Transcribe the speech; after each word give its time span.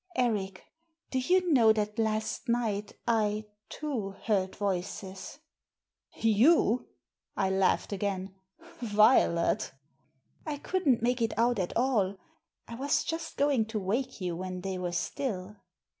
"Eric, 0.15 0.63
do 1.11 1.19
you 1.19 1.53
know 1.53 1.71
that 1.73 1.99
last 1.99 2.49
night 2.49 2.93
I, 3.05 3.45
too, 3.69 4.15
heard 4.23 4.55
voices?"" 4.55 5.37
You!" 6.15 6.87
I 7.37 7.51
laughed 7.51 7.93
again. 7.93 8.33
Violet!"" 8.79 9.71
I 10.47 10.57
couldn't 10.57 11.03
make 11.03 11.21
it 11.21 11.37
out 11.37 11.59
at 11.59 11.77
all. 11.77 12.17
I 12.67 12.73
was 12.73 13.03
just 13.03 13.37
going 13.37 13.65
to 13.65 13.79
wake 13.79 14.19
you 14.19 14.35
when 14.35 14.61
they 14.61 14.79
were 14.79 14.91
still." 14.93 15.57